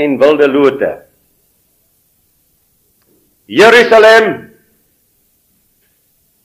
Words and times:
en 0.00 0.16
wilde 0.20 0.48
lote. 0.48 0.90
Jerusalem 3.50 4.26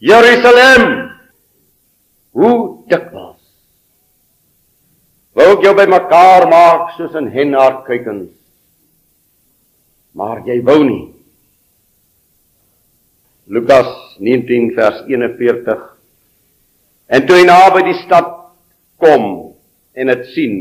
Jerusalem 0.01 0.83
Hoe 2.35 2.57
dikwels 2.91 3.41
wou 5.35 5.49
ek 5.51 5.65
jou 5.67 5.73
bymekaar 5.75 6.47
maak 6.51 6.95
soos 6.95 7.15
'n 7.19 7.27
hen 7.27 7.51
haar 7.53 7.83
kuikens. 7.87 8.31
Maar 10.15 10.47
jy 10.47 10.61
wou 10.63 10.83
nie. 10.83 11.11
Lukas 13.51 14.15
19 14.19 14.71
vers 14.75 15.03
41 15.07 15.95
En 17.07 17.25
toe 17.27 17.37
hy 17.37 17.45
naby 17.45 17.83
die 17.85 17.99
stad 18.01 18.31
kom 18.97 19.25
en 19.93 20.09
dit 20.09 20.23
sien, 20.33 20.55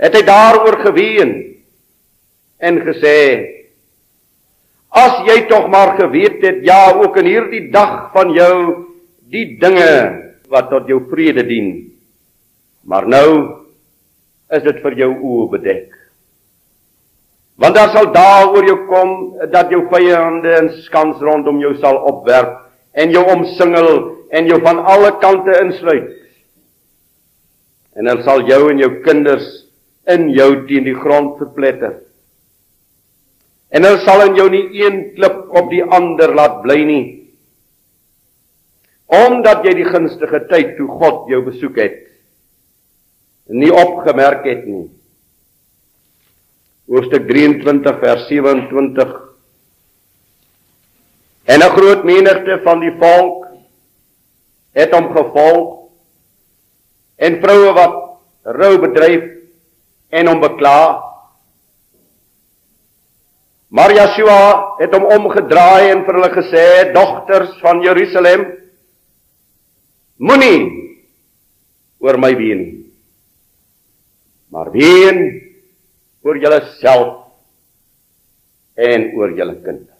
het 0.00 0.14
hy 0.16 0.22
daaroor 0.26 0.78
geween 0.82 1.34
en 2.58 2.80
gesê: 2.86 3.18
As 4.94 5.24
jy 5.26 5.44
tog 5.50 5.66
maar 5.72 5.96
geweet 5.98 6.38
het, 6.44 6.62
ja, 6.62 6.94
ook 6.94 7.16
in 7.18 7.26
hierdie 7.26 7.64
dag 7.74 8.12
van 8.14 8.30
jou 8.34 8.54
die 9.30 9.56
dinge 9.58 9.94
wat 10.52 10.70
tot 10.70 10.86
jou 10.86 11.00
vrede 11.10 11.42
dien. 11.48 11.72
Maar 12.86 13.08
nou 13.08 13.28
is 14.54 14.62
dit 14.62 14.78
vir 14.84 14.98
jou 15.00 15.10
oë 15.18 15.48
bedek. 15.56 15.88
Want 17.58 17.74
daar 17.74 17.90
sal 17.94 18.10
dae 18.14 18.46
oor 18.50 18.66
jou 18.66 18.78
kom 18.86 19.10
dat 19.50 19.70
jou 19.70 19.84
vyande 19.90 20.54
in 20.60 20.70
skans 20.84 21.22
rondom 21.22 21.58
jou 21.62 21.74
sal 21.82 22.00
opwerp 22.10 22.60
en 22.94 23.10
jou 23.14 23.22
omsingel 23.30 23.90
en 24.34 24.46
jou 24.50 24.60
van 24.62 24.78
alle 24.90 25.10
kante 25.22 25.54
insluit. 25.62 26.10
En 27.94 28.10
hulle 28.10 28.26
sal 28.26 28.46
jou 28.46 28.62
en 28.70 28.82
jou 28.82 28.90
kinders 29.06 29.63
in 30.06 30.30
jou 30.34 30.50
teen 30.68 30.84
die 30.84 30.96
grond 30.96 31.38
verpletter. 31.38 32.00
En 33.74 33.84
hulle 33.86 34.02
sal 34.04 34.26
in 34.28 34.36
jou 34.38 34.48
nie 34.50 34.64
een 34.82 35.14
klip 35.16 35.44
op 35.50 35.70
die 35.70 35.82
ander 35.82 36.34
laat 36.34 36.60
bly 36.62 36.80
nie. 36.84 37.04
Omdat 39.06 39.64
jy 39.66 39.74
die 39.80 39.88
gunstige 39.88 40.44
tyd 40.50 40.76
toe 40.78 40.88
God 40.88 41.28
jou 41.30 41.42
besoek 41.44 41.78
het 41.82 42.04
nie 43.44 43.72
opgemerk 43.72 44.44
het 44.48 44.64
nie. 44.66 44.86
Hoofstuk 46.88 47.26
23 47.28 48.00
vers 48.00 48.26
27 48.28 49.20
En 51.44 51.60
'n 51.60 51.74
groot 51.76 52.04
menigte 52.04 52.60
van 52.64 52.80
die 52.80 52.94
volk 52.98 53.46
het 54.72 54.94
hom 54.94 55.10
gevolg 55.12 55.88
en 57.16 57.40
vroue 57.40 57.72
wat 57.72 57.94
rou 58.42 58.78
bedryf 58.78 59.24
en 60.14 60.30
hom 60.30 60.40
bekla. 60.42 60.78
Maar 63.74 63.94
Yeshua 63.96 64.40
het 64.78 64.94
hom 64.94 65.08
omgedraai 65.16 65.90
en 65.90 66.04
vir 66.06 66.18
hulle 66.18 66.30
gesê: 66.36 66.66
"Dogters 66.94 67.56
van 67.62 67.82
Jerusalem, 67.82 68.46
moenie 70.18 70.60
oor 71.98 72.18
my 72.18 72.34
ween 72.38 72.62
nie, 72.62 72.84
maar 74.54 74.70
ween 74.70 75.18
oor 76.22 76.38
julleself 76.38 77.26
en 78.78 79.10
oor 79.18 79.34
julle 79.34 79.58
kinders." 79.62 79.90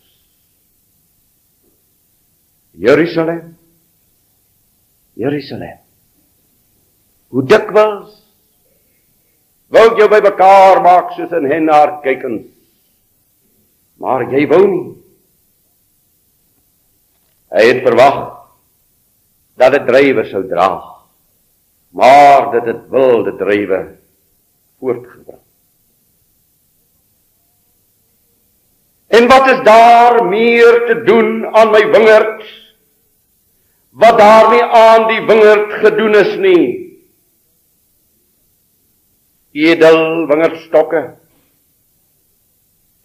Jerusalem 2.75 3.55
Jerusalem 5.15 5.79
Hoe 7.31 7.43
dikwels 7.47 8.24
wou 9.75 9.89
jy 9.99 10.07
by 10.11 10.21
mekaar 10.23 10.83
maak 10.83 11.15
soos 11.17 11.33
'n 11.33 11.51
hen 11.51 11.69
haar 11.69 12.01
kykens. 12.03 12.47
Maar 13.99 14.31
jy 14.31 14.47
wou 14.47 14.65
nie. 14.67 14.87
Hy 17.55 17.65
het 17.71 17.83
verwag 17.87 18.19
dat 19.57 19.73
dit 19.73 19.87
drywe 19.87 20.25
sou 20.31 20.43
dra. 20.49 20.71
Maar 21.91 22.51
dit 22.53 22.65
het 22.65 22.83
wilde 22.91 23.37
drywe 23.39 23.81
voortgebring. 24.79 25.43
En 29.07 29.29
wat 29.29 29.47
is 29.47 29.61
daar 29.65 30.25
meer 30.27 30.87
te 30.87 31.03
doen 31.07 31.47
aan 31.47 31.71
my 31.71 31.91
wingerd? 31.91 32.43
Wat 33.91 34.19
daar 34.19 34.51
nie 34.51 34.63
aan 34.63 35.07
die 35.07 35.23
wingerd 35.27 35.73
gedoen 35.73 36.15
is 36.15 36.37
nie 36.37 36.85
edel 39.55 40.27
wingerdstokke 40.27 41.03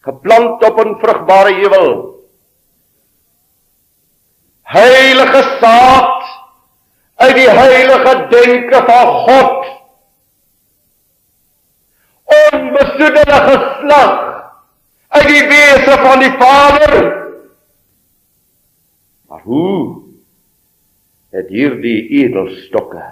geplant 0.02 0.64
op 0.66 0.80
'n 0.86 0.96
vrugbare 1.02 1.54
heuwel 1.54 1.92
heilige 4.70 5.42
saad 5.62 6.24
uit 7.16 7.36
die 7.36 7.50
heilige 7.50 8.14
denke 8.30 8.84
van 8.86 9.08
God. 9.28 9.66
Onbesoedelde 12.30 13.40
geslag 13.50 14.14
uit 15.08 15.28
die 15.28 15.48
wese 15.48 15.98
van 16.04 16.20
die 16.20 16.32
Vader. 16.38 16.94
Maar 19.28 19.42
hoe 19.42 20.02
het 21.30 21.50
hierdie 21.50 22.08
edelstokke 22.22 23.04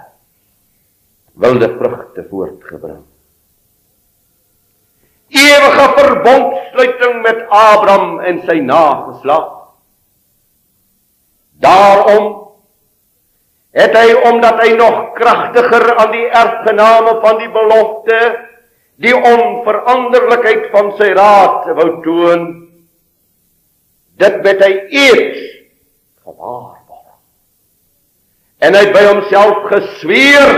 wilde 1.32 1.68
vrugte 1.78 2.26
voortgebring 2.30 3.04
ewige 5.28 5.86
verbondsluiting 5.98 7.22
met 7.22 7.48
Abraham 7.48 8.20
en 8.20 8.42
sy 8.46 8.58
nageslag. 8.64 9.48
Daarom 11.58 12.48
het 13.76 13.96
hy 13.96 14.12
omdat 14.30 14.62
hy 14.62 14.70
nog 14.78 15.12
kragtiger 15.18 15.96
aan 15.96 16.12
die 16.14 16.26
erfgename 16.26 17.18
van 17.20 17.42
die 17.42 17.50
belofte 17.52 18.20
die 18.98 19.14
onveranderlikheid 19.14 20.70
van 20.72 20.90
sy 20.98 21.12
raad 21.14 21.68
wou 21.78 21.90
toon 22.02 22.48
dit 24.18 24.40
met 24.42 24.64
hy 24.64 24.72
eers 24.88 25.44
gewaar 26.24 26.80
word. 26.88 27.20
En 28.66 28.74
hy 28.74 28.84
by 28.96 29.04
homself 29.06 29.68
gesweer 29.70 30.56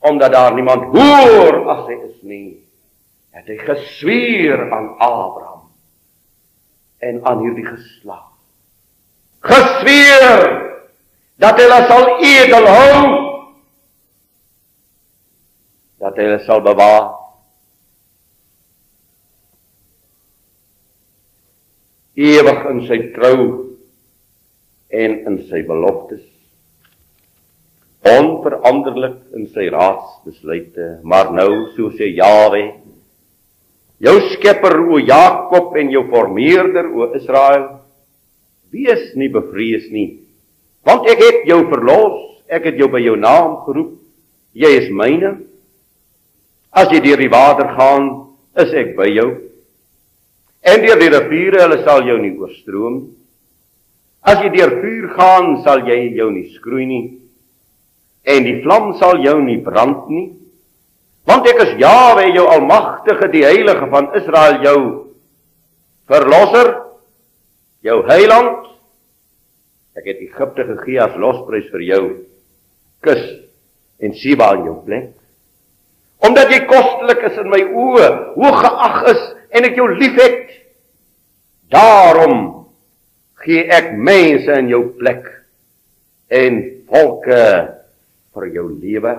omdat 0.00 0.32
daar 0.32 0.56
niemand 0.56 0.88
hoor 0.94 1.60
as 1.74 1.84
hy 1.90 1.98
is 1.98 2.16
nie 2.24 2.59
het 3.36 3.46
hy 3.46 3.58
gesweer 3.62 4.66
aan 4.74 4.88
Abraham 4.98 5.68
en 7.00 7.20
aan 7.24 7.44
hierdie 7.44 7.66
geslag. 7.68 8.26
Gesweer 9.40 10.42
dat 11.40 11.60
hulle 11.60 11.78
sal 11.88 12.08
edel 12.20 12.66
hou 12.68 12.98
dat 16.00 16.18
hulle 16.20 16.38
sal 16.44 16.60
bewaar 16.64 17.08
ewig 22.20 22.66
in 22.72 22.82
sy 22.88 22.98
trou 23.14 23.38
en 25.00 25.16
in 25.30 25.38
sy 25.48 25.62
beloftes 25.68 26.26
onveranderlik 28.10 29.16
in 29.36 29.48
sy 29.54 29.68
raadsbesluite 29.72 30.90
maar 31.04 31.32
nou 31.36 31.50
so 31.76 31.92
sê 31.96 32.10
Jawe 32.16 32.62
jou 34.00 34.16
skepper 34.34 34.78
o 34.80 34.98
Jakob 34.98 35.76
en 35.76 35.92
jou 35.92 36.06
formeerder 36.10 36.88
o 36.88 37.12
Israel 37.18 37.68
wees 38.72 39.14
nie 39.14 39.30
bevrees 39.32 39.90
nie 39.92 40.08
want 40.86 41.08
ek 41.10 41.20
het 41.20 41.48
jou 41.48 41.62
verlos 41.68 42.18
ek 42.50 42.70
het 42.70 42.80
jou 42.80 42.88
by 42.90 43.02
jou 43.04 43.16
naam 43.20 43.60
geroep 43.66 44.00
jy 44.52 44.70
is 44.80 44.90
myne. 44.90 45.36
As 46.70 46.90
jy 46.90 47.00
deur 47.02 47.20
die 47.20 47.30
water 47.30 47.70
gaan 47.76 48.10
is 48.58 48.74
ek 48.74 48.96
by 48.98 49.08
jou 49.10 49.30
en 50.60 50.82
deur 50.84 50.98
die 51.00 51.08
riviere 51.08 51.62
hulle 51.64 51.78
sal 51.86 52.04
jou 52.04 52.18
nie 52.20 52.34
oorstroom. 52.36 52.98
As 54.20 54.42
jy 54.44 54.50
deur 54.52 54.74
vuur 54.82 55.06
gaan 55.16 55.54
sal 55.64 55.86
jy 55.88 56.10
jou 56.18 56.28
nie 56.34 56.50
skroei 56.56 56.86
nie 56.86 57.04
en 58.28 58.44
die 58.44 58.58
vlam 58.62 58.92
sal 59.00 59.22
jou 59.24 59.38
nie 59.42 59.58
brand 59.64 60.10
nie 60.12 60.28
Want 61.28 61.46
ek 61.50 61.60
is 61.66 61.76
Jawe, 61.80 62.24
jou 62.34 62.46
almagtige, 62.48 63.28
die 63.32 63.44
heilige 63.44 63.86
van 63.92 64.08
Israel, 64.18 64.60
jou 64.64 64.80
verlosser, 66.10 66.72
jou 67.86 68.00
heiland. 68.08 68.68
Ek 69.98 70.06
het 70.08 70.22
Egipte 70.24 70.66
gegee 70.74 71.00
as 71.02 71.16
losprys 71.20 71.68
vir 71.72 71.84
jou. 71.86 72.04
Kus 73.04 73.22
en 74.00 74.14
Siba 74.16 74.52
in 74.56 74.68
jou 74.70 74.78
plek. 74.86 75.10
Omdat 76.24 76.52
jy 76.52 76.60
kostelik 76.68 77.22
is 77.30 77.38
in 77.40 77.48
my 77.52 77.60
oë, 77.64 78.08
hoog 78.36 78.58
geag 78.60 78.98
is 79.14 79.22
en 79.56 79.68
ek 79.68 79.78
jou 79.78 79.88
liefhet. 79.92 80.50
Daarom 81.72 82.66
gee 83.40 83.64
ek 83.72 83.92
mense 83.96 84.56
in 84.60 84.68
jou 84.72 84.82
plek 84.98 85.28
en 86.30 86.60
volke 86.90 87.44
vir 88.36 88.48
jou 88.54 88.66
lewe 88.74 89.14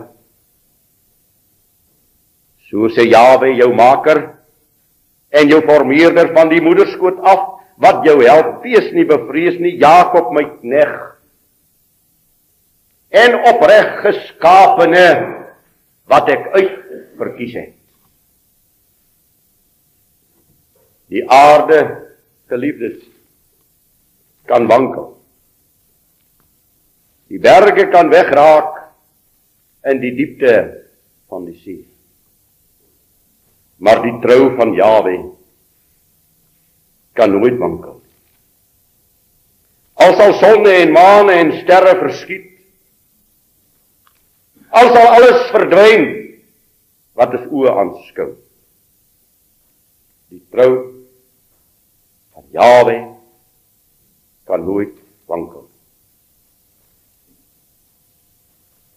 So 2.71 2.87
sê 2.95 3.03
Jawe 3.11 3.51
jou 3.59 3.73
maker 3.75 4.21
en 5.35 5.49
jou 5.51 5.59
formeerder 5.67 6.31
van 6.31 6.47
die 6.51 6.61
moederskoot 6.63 7.19
af 7.19 7.41
wat 7.83 8.05
jou 8.07 8.21
help 8.23 8.63
wees 8.63 8.87
nie 8.95 9.03
bevrees 9.07 9.59
nie 9.59 9.75
Jakob 9.81 10.31
my 10.31 10.45
knegg 10.61 10.93
en 13.11 13.35
opreg 13.51 13.97
geskapene 14.05 15.05
wat 16.07 16.31
ek 16.31 16.47
uit 16.55 16.71
verkies 17.19 17.57
het. 17.59 17.75
Die 21.11 21.25
aarde 21.27 21.81
geliefdes 22.47 23.03
kan 24.47 24.63
wankel. 24.71 25.11
Die 27.27 27.39
berge 27.39 27.89
kan 27.91 28.07
wegraak 28.11 28.79
in 29.91 29.99
die 29.99 30.15
diepte 30.15 30.55
van 31.27 31.43
die 31.51 31.59
see 31.59 31.90
maar 33.81 34.03
die 34.05 34.13
trou 34.21 34.51
van 34.55 34.75
Jawe 34.77 35.15
kan 37.17 37.33
nooit 37.33 37.57
wankel. 37.57 37.97
Al 40.01 40.13
sal 40.19 40.35
sonne 40.37 40.75
en 40.83 40.93
maane 40.93 41.37
en 41.41 41.53
sterre 41.63 41.95
verskiet, 41.99 42.45
al 44.69 44.93
sal 44.93 45.07
alles 45.17 45.49
verdwyn 45.53 46.05
wat 47.17 47.33
is 47.39 47.49
oë 47.49 47.73
aanskou. 47.81 48.29
Die 50.31 50.43
trou 50.53 50.69
van 52.37 52.45
Jawe 52.53 52.95
kan 54.47 54.63
nooit 54.63 54.93
wankel. 55.29 55.65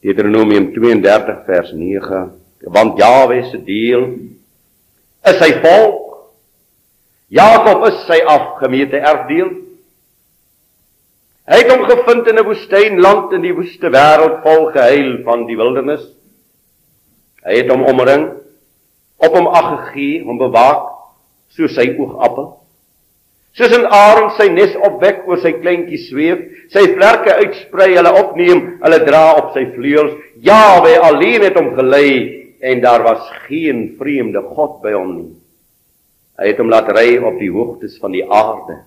Deuteronomium 0.05 0.71
32 0.77 1.43
vers 1.49 1.73
9 1.73 2.25
want 2.75 3.01
Jawe 3.01 3.43
se 3.49 3.59
deel 3.65 4.07
is 5.29 5.39
sy 5.41 5.53
volk. 5.65 6.01
Jakob 7.33 7.87
is 7.89 8.03
sy 8.09 8.21
afgemete 8.29 9.01
erfdeel. 9.01 9.53
Hy 11.45 11.61
het 11.61 11.71
hom 11.73 11.85
gevind 11.89 12.29
in 12.29 12.39
'n 12.39 12.47
woestynland 12.47 13.33
in 13.33 13.43
die 13.43 13.53
woeste 13.53 13.91
wêreld 13.91 14.43
vol 14.43 14.71
gehuil 14.73 15.23
van 15.25 15.47
die 15.47 15.57
wildernis. 15.57 16.05
Hy 17.45 17.57
het 17.61 17.71
hom 17.71 17.85
omring, 17.85 18.31
op 19.21 19.33
hom 19.37 19.49
ag 19.49 19.69
gegee, 19.77 20.25
hom 20.25 20.39
bewaak 20.39 20.89
soos 21.51 21.75
sy 21.75 21.97
oogappel. 21.99 22.61
Soos 23.53 23.73
'n 23.77 23.87
arend 23.87 24.33
sy 24.37 24.49
nes 24.49 24.77
opwek 24.77 25.29
oor 25.29 25.39
sy 25.39 25.53
kleintjies 25.53 26.09
sweef, 26.09 26.39
sy 26.71 26.95
vlerke 26.95 27.35
uitsprei, 27.35 27.95
hulle 27.95 28.13
opneem, 28.13 28.79
hulle 28.83 29.05
dra 29.05 29.35
op 29.37 29.53
sy 29.53 29.67
vleuels. 29.77 30.17
Jawe 30.41 30.99
alleen 30.99 31.43
het 31.43 31.57
hom 31.57 31.75
gelei 31.77 32.44
en 32.65 32.81
daar 32.81 33.03
was 33.05 33.29
geen 33.45 33.95
vreemde 33.99 34.41
god 34.57 34.81
by 34.81 34.95
hom 34.97 35.11
nie. 35.19 35.33
Hy 36.41 36.49
het 36.51 36.61
hom 36.63 36.73
laat 36.73 36.89
ry 36.97 37.19
op 37.21 37.37
die 37.39 37.53
hoogtes 37.53 37.99
van 38.01 38.15
die 38.17 38.25
aarde 38.25 38.81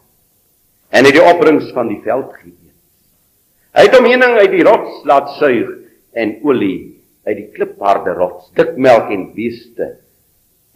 en 0.90 1.06
het 1.06 1.14
die 1.14 1.24
opbrengs 1.24 1.70
van 1.76 1.92
die 1.92 2.00
veld 2.02 2.32
geëet. 2.40 2.74
Hy 3.78 3.86
het 3.86 3.98
hom 3.98 4.08
heuning 4.10 4.38
uit 4.42 4.54
die 4.56 4.66
rots 4.66 5.04
laat 5.06 5.30
suig 5.38 5.70
en 6.18 6.38
olie 6.48 6.98
uit 7.28 7.38
die 7.38 7.50
klipharde 7.54 8.16
rots, 8.18 8.50
dik 8.58 8.78
melk 8.82 9.12
en 9.14 9.30
beeste 9.36 9.98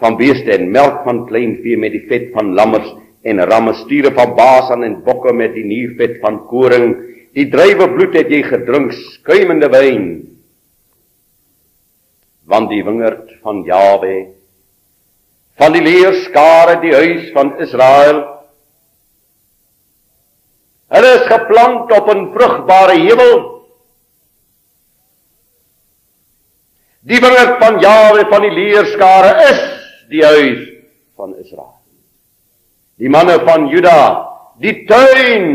van 0.01 0.17
beeste 0.17 0.51
en 0.53 0.71
melk 0.73 1.03
van 1.05 1.23
klein 1.29 1.55
vee 1.61 1.77
met 1.77 1.93
die 1.93 2.03
vet 2.09 2.31
van 2.35 2.55
lammers 2.57 2.89
en 3.21 3.41
ramme 3.49 3.73
stiere 3.83 4.11
van 4.17 4.35
Basan 4.37 4.85
en 4.85 4.99
bokke 5.05 5.33
met 5.33 5.53
die 5.53 5.65
nuurvet 5.65 6.17
van 6.23 6.39
koring. 6.49 6.95
Die 7.37 7.45
drywe 7.53 7.85
bloed 7.93 8.17
het 8.17 8.31
jy 8.33 8.41
gedrink, 8.47 8.95
skuimende 9.13 9.69
wyn 9.73 10.07
want 12.51 12.71
die 12.71 12.83
wingerd 12.83 13.31
van 13.45 13.63
Jawe 13.63 14.15
van 15.61 15.75
die 15.75 15.83
leerskare 15.85 16.79
die 16.81 16.93
huis 16.95 17.29
van 17.35 17.53
Israel. 17.61 18.21
Hulle 20.91 21.11
is 21.19 21.27
geplant 21.29 21.91
op 21.95 22.09
'n 22.09 22.31
vrugbare 22.33 22.97
heuwel 22.97 23.37
die 27.11 27.21
wingerd 27.21 27.55
van 27.63 27.79
Jawe 27.79 28.25
van 28.33 28.41
die 28.41 28.55
leerskare 28.57 29.31
is 29.51 29.61
die 30.09 30.25
huis 30.25 30.67
van 31.15 31.35
Israel. 31.37 31.79
Die 32.97 33.09
manne 33.09 33.39
van 33.45 33.69
Juda 33.69 34.01
die 34.59 34.85
tuin 34.85 35.47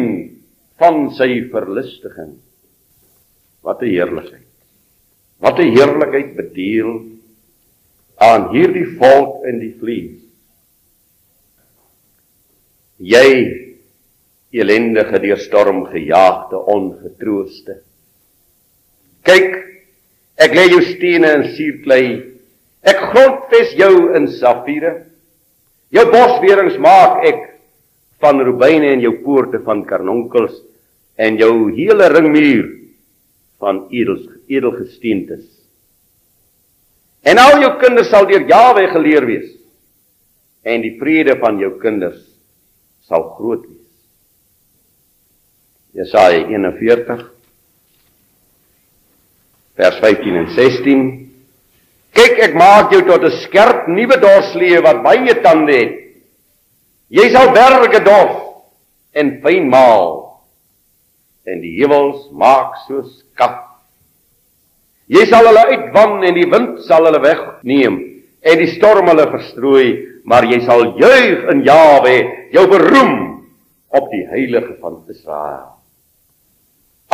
van 0.79 1.11
sy 1.15 1.49
verlustiging 1.53 2.39
wat 3.63 3.83
'n 3.83 3.93
heerlikheid 3.93 4.46
Wat 5.39 5.59
'n 5.59 5.73
heerlikheid 5.77 6.37
bedeel 6.37 6.93
aan 8.17 8.49
hierdie 8.53 8.97
volk 8.97 9.45
in 9.45 9.59
die 9.61 9.75
vlees. 9.81 10.23
Jy 12.97 13.29
elendige 14.57 15.21
deur 15.21 15.39
storm 15.39 15.85
gejaagde 15.91 16.57
ongetrooste. 16.57 17.83
Kyk, 19.27 19.53
ek 20.41 20.55
lê 20.57 20.65
jou 20.71 20.81
stene 20.95 21.33
in 21.41 21.45
suurklei. 21.57 22.07
Ek 22.87 23.03
grondves 23.13 23.75
jou 23.77 24.15
in 24.17 24.29
safiere. 24.29 24.95
Jou 25.93 26.07
boswerings 26.11 26.79
maak 26.79 27.25
ek 27.27 27.43
van 28.23 28.41
rubyne 28.41 28.95
en 28.95 29.05
jou 29.05 29.13
poorte 29.23 29.61
van 29.67 29.85
karnonkels 29.85 30.57
en 31.21 31.37
jou 31.37 31.53
hele 31.77 32.09
ringmuur 32.09 32.65
van 33.63 33.87
edels 33.91 34.25
edelgesteentes. 34.47 35.45
En 37.27 37.41
al 37.43 37.61
jou 37.63 37.73
kinders 37.81 38.11
sal 38.13 38.29
deur 38.29 38.45
Jawe 38.49 38.87
geleer 38.93 39.27
wees. 39.27 39.49
En 40.67 40.83
die 40.83 40.97
vrede 41.01 41.39
van 41.41 41.59
jou 41.59 41.73
kinders 41.83 42.21
sal 43.07 43.29
groot 43.39 43.65
wees. 43.67 43.83
Jesaja 45.97 46.45
41 46.51 47.25
vers 49.77 49.99
15 50.01 50.37
en 50.41 50.51
16. 50.57 51.07
Kyk, 52.17 52.39
ek 52.47 52.55
maak 52.57 52.93
jou 52.93 53.03
tot 53.05 53.25
'n 53.25 53.39
skerp 53.45 53.89
nuwe 53.89 54.17
dorslee 54.21 54.81
wat 54.81 55.03
baie 55.05 55.35
tande 55.45 55.73
het. 55.73 55.95
Jy 57.09 57.29
sal 57.31 57.53
berge 57.53 58.01
dof 58.05 58.33
en 59.13 59.41
fyn 59.43 59.69
maal 59.69 60.26
en 61.47 61.63
die 61.63 61.77
heuwels 61.79 62.27
maak 62.35 62.75
soos 62.87 63.23
kap 63.39 63.67
Jy 65.07 65.23
sal 65.31 65.47
hulle 65.47 65.63
uitwan 65.71 66.25
en 66.27 66.35
die 66.35 66.49
wind 66.51 66.81
sal 66.87 67.07
hulle 67.07 67.23
wegneem 67.23 67.99
en 68.47 68.59
die 68.59 68.73
storm 68.75 69.07
hulle 69.11 69.27
verstrooi, 69.31 69.87
maar 70.27 70.47
jy 70.47 70.61
sal 70.67 70.83
juig 70.99 71.47
in 71.53 71.63
Jawe, 71.67 72.15
jou 72.55 72.65
beroem 72.71 73.15
op 73.95 74.09
die 74.13 74.25
heilige 74.31 74.77
van 74.83 75.01
Israel. 75.11 75.77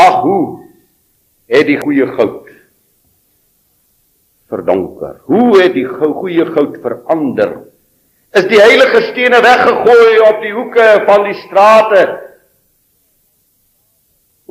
Ag 0.01 0.23
hoe 0.25 0.45
het 1.53 1.69
die 1.69 1.79
goeie 1.81 2.09
goud 2.17 2.49
verdonker. 4.53 5.21
Hoe 5.29 5.61
het 5.61 5.77
die 5.77 5.87
goeie 5.89 6.45
goud 6.49 6.81
verander? 6.85 7.55
Is 8.37 8.49
die 8.49 8.61
heilige 8.61 9.05
stene 9.11 9.41
weggegooi 9.45 10.21
op 10.29 10.41
die 10.45 10.53
hoeke 10.57 10.89
van 11.09 11.25
die 11.29 11.37
strate? 11.45 12.03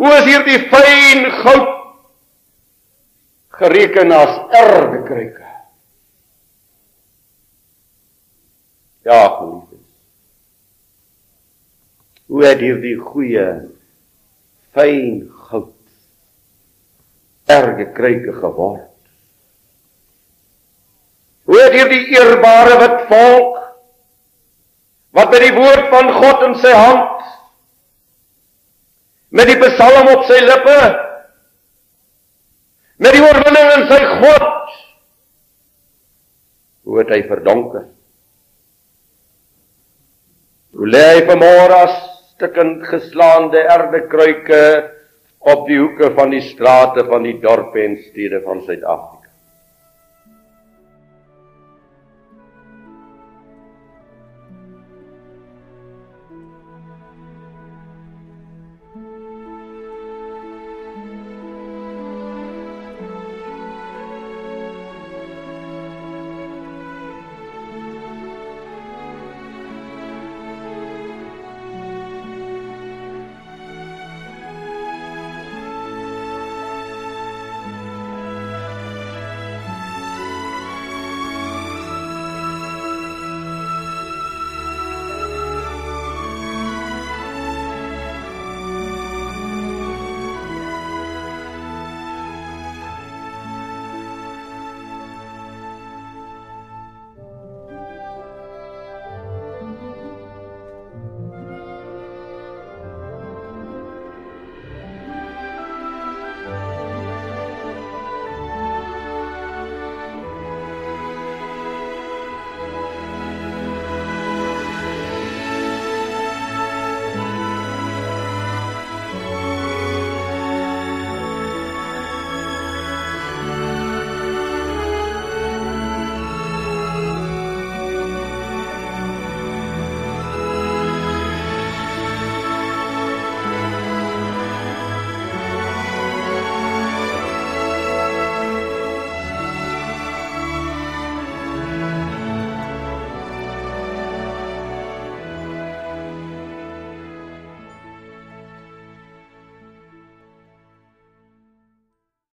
Hoe 0.01 0.13
is 0.17 0.25
hier 0.25 0.41
die 0.47 0.57
fyn 0.71 1.27
goud 1.43 1.81
gereken 3.61 4.09
as 4.11 4.39
erdekruike. 4.57 5.49
Ja, 9.05 9.19
geliefdes. 9.35 9.85
Hoe 12.25 12.45
het 12.47 12.63
hierdie 12.65 12.95
goeie 12.97 13.45
fyn 14.73 15.21
goud 15.51 15.77
erdekruike 17.45 18.33
geword? 18.39 18.89
Hoe 21.45 21.61
het 21.61 21.77
hierdie 21.77 22.03
eerbare 22.15 22.81
wit 22.81 22.99
volk 23.13 23.57
wat 25.13 25.29
met 25.29 25.45
die 25.45 25.55
woord 25.61 25.89
van 25.93 26.13
God 26.17 26.47
in 26.49 26.61
sy 26.65 26.73
hand 26.73 27.10
met 29.31 29.47
die 29.47 29.59
psalm 29.61 30.11
op 30.11 30.27
sy 30.27 30.41
lippe 30.43 30.81
met 33.01 33.15
die 33.17 33.23
oorwinning 33.25 33.71
in 33.79 33.87
sy 33.89 33.99
God. 34.21 34.49
Hoe 36.85 36.99
het 36.99 37.13
hy 37.13 37.21
verdonker? 37.25 37.87
Hoe 40.77 40.89
lê 40.89 41.01
hy 41.07 41.23
vanmôre 41.29 41.79
as 41.87 41.95
stukkend 42.35 42.85
geslaande 42.89 43.63
erdekruike 43.73 44.61
op 45.51 45.65
die 45.69 45.79
hoeke 45.81 46.11
van 46.17 46.33
die 46.33 46.43
strate 46.45 47.07
van 47.09 47.25
die 47.25 47.39
dorpe 47.41 47.81
en 47.81 47.97
stede 48.05 48.43
van 48.45 48.61
Suid-Afrika? 48.67 49.20